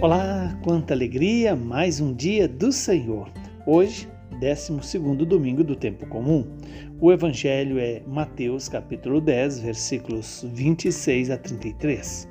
[0.00, 1.56] Olá, quanta alegria!
[1.56, 3.28] Mais um dia do Senhor.
[3.66, 6.46] Hoje, 12 domingo do tempo comum.
[7.00, 12.28] O evangelho é Mateus, capítulo 10, versículos 26 a 33.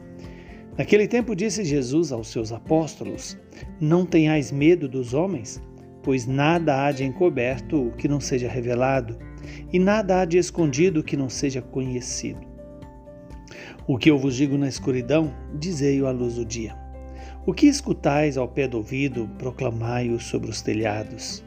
[0.78, 3.38] Naquele tempo disse Jesus aos seus apóstolos:
[3.82, 5.62] Não tenhais medo dos homens,
[6.02, 9.18] pois nada há de encoberto que não seja revelado,
[9.74, 12.40] e nada há de escondido que não seja conhecido.
[13.86, 16.87] O que eu vos digo na escuridão, dizei-o à luz do dia.
[17.46, 21.44] O que escutais ao pé do ouvido, proclamai-o sobre os telhados.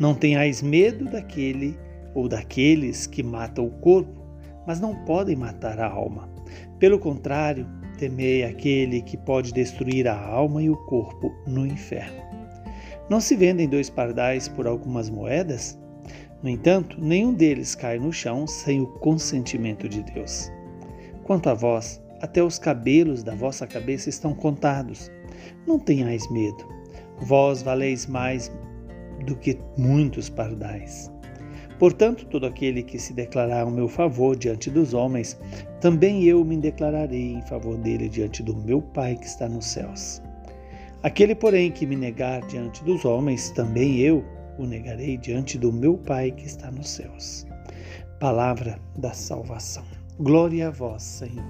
[0.00, 1.78] Não tenhais medo daquele
[2.14, 4.24] ou daqueles que matam o corpo,
[4.66, 6.28] mas não podem matar a alma.
[6.78, 7.66] Pelo contrário,
[7.98, 12.22] temei aquele que pode destruir a alma e o corpo no inferno.
[13.08, 15.78] Não se vendem dois pardais por algumas moedas?
[16.42, 20.50] No entanto, nenhum deles cai no chão sem o consentimento de Deus.
[21.22, 25.10] Quanto a vós, até os cabelos da vossa cabeça estão contados.
[25.66, 26.64] Não tenhais medo,
[27.18, 28.50] vós valeis mais
[29.26, 31.10] do que muitos pardais.
[31.78, 35.38] Portanto, todo aquele que se declarar ao meu favor diante dos homens,
[35.80, 40.22] também eu me declararei em favor dele diante do meu Pai que está nos céus.
[41.02, 44.24] Aquele, porém, que me negar diante dos homens, também eu
[44.58, 47.46] o negarei diante do meu Pai que está nos céus.
[48.20, 49.84] Palavra da salvação.
[50.18, 51.44] Glória a vós, Senhor.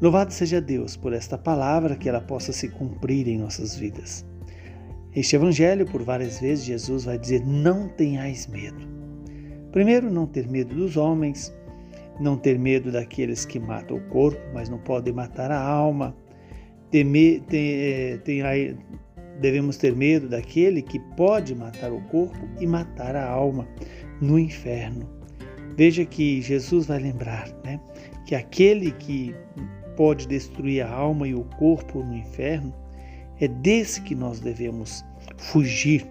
[0.00, 4.26] Louvado seja Deus por esta palavra, que ela possa se cumprir em nossas vidas.
[5.14, 8.86] Este evangelho, por várias vezes, Jesus vai dizer: não tenhais medo.
[9.72, 11.54] Primeiro, não ter medo dos homens,
[12.20, 16.14] não ter medo daqueles que matam o corpo, mas não podem matar a alma.
[16.90, 18.78] Temer, tem, tem,
[19.40, 23.66] devemos ter medo daquele que pode matar o corpo e matar a alma
[24.20, 25.08] no inferno.
[25.76, 27.80] Veja que Jesus vai lembrar né,
[28.26, 29.34] que aquele que
[29.96, 32.72] pode destruir a alma e o corpo no inferno,
[33.40, 35.04] é desse que nós devemos
[35.36, 36.06] fugir,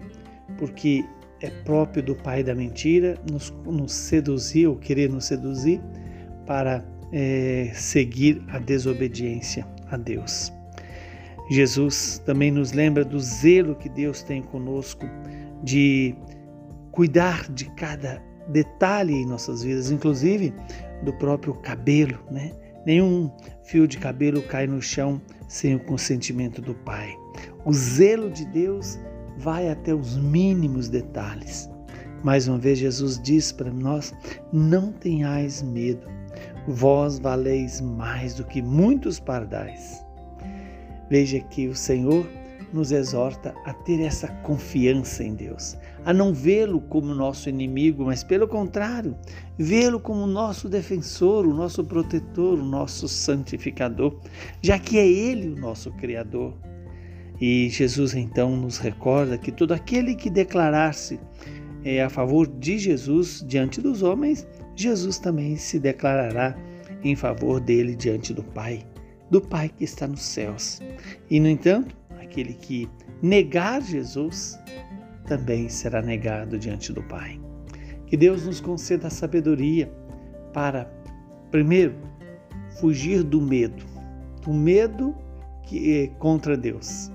[0.58, 1.04] porque
[1.40, 5.80] é próprio do pai da mentira nos, nos seduzir ou querer nos seduzir
[6.46, 10.52] para é, seguir a desobediência a Deus.
[11.50, 15.06] Jesus também nos lembra do zelo que Deus tem conosco
[15.62, 16.14] de
[16.90, 20.52] cuidar de cada detalhe em nossas vidas, inclusive
[21.02, 22.52] do próprio cabelo, né?
[22.86, 23.28] Nenhum
[23.64, 27.12] fio de cabelo cai no chão sem o consentimento do Pai.
[27.64, 28.96] O zelo de Deus
[29.36, 31.68] vai até os mínimos detalhes.
[32.22, 34.14] Mais uma vez, Jesus diz para nós:
[34.52, 36.08] não tenhais medo,
[36.68, 40.04] vós valeis mais do que muitos pardais.
[41.10, 42.24] Veja que o Senhor
[42.72, 48.22] nos exorta a ter essa confiança em Deus, a não vê-lo como nosso inimigo, mas
[48.22, 49.16] pelo contrário,
[49.58, 54.18] vê-lo como nosso defensor, o nosso protetor, o nosso santificador,
[54.60, 56.54] já que é Ele o nosso Criador.
[57.40, 61.20] E Jesus então nos recorda que todo aquele que declarar-se
[61.84, 66.56] é, a favor de Jesus diante dos homens, Jesus também se declarará
[67.04, 68.84] em favor dele diante do Pai,
[69.30, 70.80] do Pai que está nos céus.
[71.30, 71.96] E, no entanto,
[72.36, 72.88] aquele que
[73.22, 74.58] negar Jesus
[75.26, 77.40] também será negado diante do Pai.
[78.06, 79.90] Que Deus nos conceda a sabedoria
[80.52, 80.84] para,
[81.50, 81.94] primeiro,
[82.78, 83.84] fugir do medo,
[84.42, 85.14] do medo
[85.62, 87.10] que é contra Deus,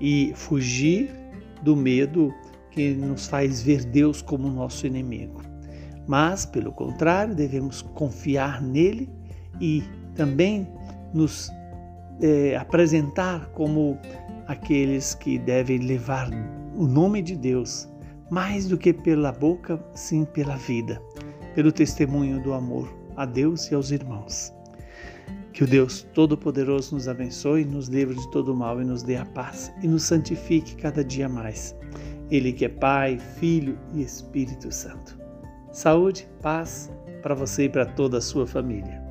[0.00, 1.10] e fugir
[1.62, 2.34] do medo
[2.70, 5.42] que nos faz ver Deus como nosso inimigo.
[6.08, 9.08] Mas, pelo contrário, devemos confiar nele
[9.60, 9.84] e
[10.16, 10.66] também
[11.12, 11.50] nos
[12.20, 13.98] é, apresentar como
[14.46, 16.30] aqueles que devem levar
[16.76, 17.88] o nome de Deus
[18.30, 21.00] mais do que pela boca, sim pela vida,
[21.54, 24.52] pelo testemunho do amor a Deus e aos irmãos.
[25.52, 29.24] Que o Deus Todo-Poderoso nos abençoe, nos livre de todo mal e nos dê a
[29.24, 31.76] paz e nos santifique cada dia mais.
[32.30, 35.16] Ele que é Pai, Filho e Espírito Santo.
[35.70, 36.90] Saúde, paz
[37.22, 39.03] para você e para toda a sua família.